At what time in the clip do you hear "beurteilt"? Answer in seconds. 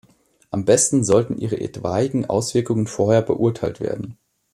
3.21-3.79